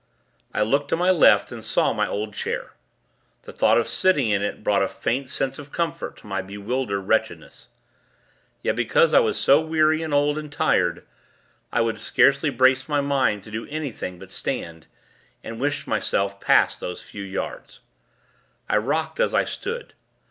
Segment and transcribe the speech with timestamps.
[0.51, 2.71] I looked to my left, and saw my old chair.
[3.43, 7.01] The thought of sitting in it brought a faint sense of comfort to my bewildered
[7.01, 7.67] wretchedness.
[8.63, 11.05] Yet, because I was so weary and old and tired,
[11.71, 14.87] I would scarcely brace my mind to do anything but stand,
[15.43, 17.79] and wish myself past those few yards.
[18.67, 19.93] I rocked, as I stood.